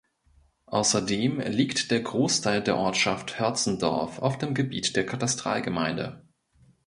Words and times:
Außerdem 0.65 1.41
liegt 1.41 1.91
der 1.91 1.99
Großteil 1.99 2.63
der 2.63 2.75
Ortschaft 2.75 3.39
Hörzendorf 3.39 4.17
auf 4.17 4.39
dem 4.39 4.55
Gebiet 4.55 4.95
der 4.95 5.05
Katastralgemeinde. 5.05 6.27